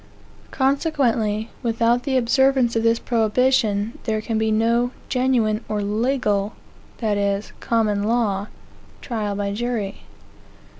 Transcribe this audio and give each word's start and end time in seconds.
Consequently, 0.49 1.51
without 1.61 2.01
the 2.05 2.17
observance 2.17 2.75
of 2.75 2.81
this 2.81 2.97
prohibition, 2.97 3.99
there 4.05 4.19
can 4.19 4.39
be 4.39 4.49
no 4.49 4.89
genuine 5.09 5.63
or 5.69 5.79
legal 5.83 6.53
that 6.97 7.17
is, 7.19 7.53
common 7.59 8.01
law 8.01 8.47
trial 9.01 9.35
by 9.35 9.53
jury. 9.53 10.01